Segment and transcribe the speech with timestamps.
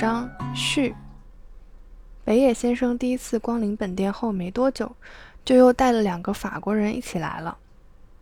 [0.00, 0.94] 章序。
[2.24, 4.92] 北野先生第一次光临本店后没多久，
[5.44, 7.58] 就又带了两个法国人一起来了。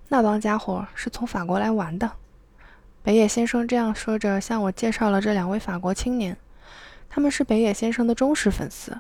[0.09, 2.11] 那帮家伙是从法国来玩的。
[3.05, 6.37] 北野先生这样说着，向我介绍了这两位法国青年。
[7.09, 8.99] 他们是北野先生的忠实粉丝，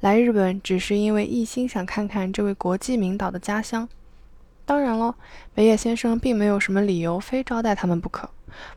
[0.00, 3.88] 来日本只是因为一心想看看这位国际名导的家乡。
[4.66, 5.14] 当然了，
[5.54, 8.28] 北野先生并没有什么理由非招待他们不可。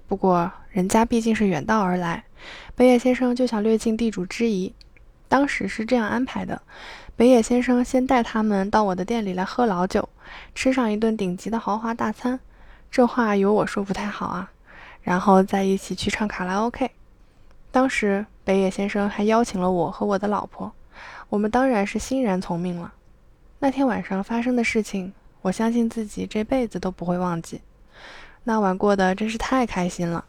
[0.07, 2.23] 不过，人家毕竟是远道而来，
[2.75, 4.73] 北野先生就想略尽地主之谊。
[5.27, 6.61] 当时是这样安排的：
[7.15, 10.09] 北野先生先带他们到我的店里来喝老酒，
[10.53, 12.39] 吃上一顿顶级的豪华大餐。
[12.89, 14.51] 这话由我说不太好啊。
[15.01, 16.91] 然后再一起去唱卡拉 OK。
[17.71, 20.71] 当时北野先生还邀请了我和我的老婆，
[21.29, 22.93] 我们当然是欣然从命了。
[23.59, 27.61] 那天晚上发生的事情，我相信自己这辈子都不会忘记。
[28.43, 30.25] 那晚过得真是太开心了。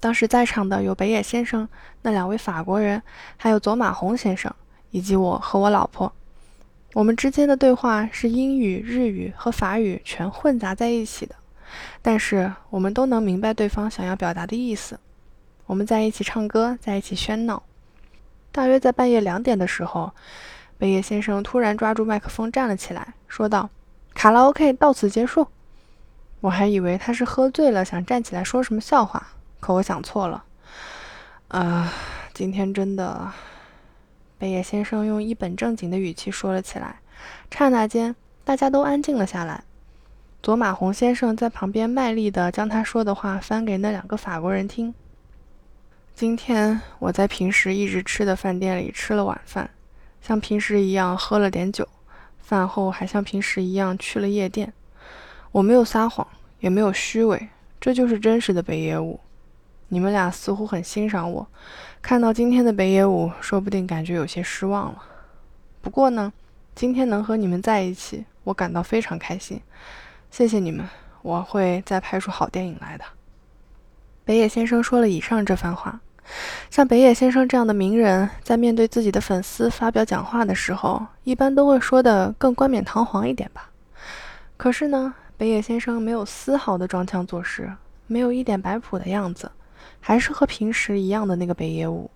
[0.00, 1.68] 当时在场的有北野先生、
[2.02, 3.02] 那两位法国人，
[3.36, 4.54] 还有佐马宏先生，
[4.90, 6.12] 以及我和我老婆。
[6.94, 11.34] 我们之间的对话是英语、日语和法语全混杂在一起的，
[12.00, 14.98] 但是我们都能明白对方想要表达的意思。
[15.66, 17.62] 我们在一起唱歌，在一起喧闹。
[18.52, 20.12] 大约在半夜两点的时候，
[20.78, 23.68] 北野先生突然抓住麦克风站了起来，说道
[24.14, 25.48] ：“卡拉 OK 到此结束。”
[26.40, 29.28] 我还以为他是喝醉了，想站起来说什么笑话，
[29.60, 30.44] 可我想错了。
[31.48, 31.92] 啊，
[32.32, 33.32] 今天真的……
[34.38, 37.00] 北野先生用一本正经的语气说了起来。
[37.50, 39.64] 刹那间，大家都安静了下来。
[40.40, 44.94] 佐马宏先生在旁边卖力地将他说的话翻给那两个法国人听。
[46.14, 49.68] 今天我在平时一直吃的饭店里吃了晚饭，
[50.22, 51.88] 像平时一样喝了点酒，
[52.38, 54.72] 饭后还像平时一样去了夜店。
[55.50, 56.26] 我没有撒谎，
[56.60, 57.48] 也没有虚伪，
[57.80, 59.18] 这就是真实的北野武。
[59.88, 61.46] 你们俩似乎很欣赏我，
[62.02, 65.02] 看到今天的北野武，说不定感觉有些失望了。
[65.80, 66.30] 不过呢，
[66.74, 69.60] 今天能和你们在一起，我感到非常开心。
[70.30, 70.86] 谢谢你们，
[71.22, 73.04] 我会再拍出好电影来的。
[74.26, 75.98] 北野先生说了以上这番话，
[76.68, 83.70] 像北野先生这样的名人，在面对自己的粉丝发表讲话的时候，一般都会说的更冠冕堂皇一点吧。
[84.58, 85.14] 可是呢？
[85.38, 87.72] 北野先生没有丝毫的装腔作势，
[88.08, 89.48] 没有一点摆谱的样子，
[90.00, 92.10] 还是和平时一样的那个北野武。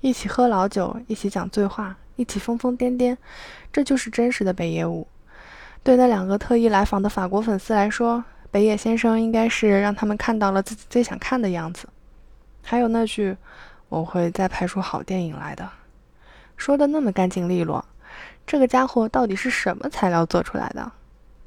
[0.00, 3.16] 一起喝老酒，一起讲醉话，一起疯疯癫癫，
[3.72, 5.08] 这就是真实的北野武。
[5.82, 11.88] 对那两个特意来访的法国粉丝来说，北野先生应该是让他们看到了自己最想看的样子。
[12.62, 13.36] 还有那句
[13.90, 15.68] “我会再拍出好电影来的”，
[16.56, 17.84] 说的那么干净利落，
[18.46, 20.92] 这个家伙到底是什么材料做出来的？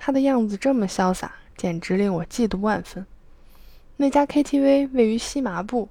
[0.06, 3.06] 他的样子这么潇洒，简直令我嫉妒万分。
[3.96, 5.88] 那家 KTV 位于西麻布，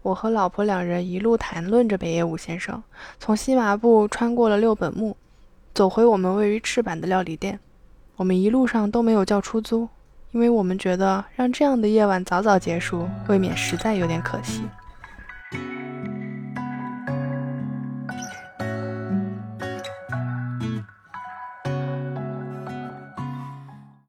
[0.00, 2.82] 我和老婆两人一路谈论着北野武先生，
[3.20, 5.14] 从西麻布穿过了六本木，
[5.74, 7.60] 走回我们位于赤坂的料理店。
[8.16, 9.86] 我们一路上都没有叫出租，
[10.30, 14.62] 因为我们觉得让这样的夜晚早早结束，未免实在有点可惜。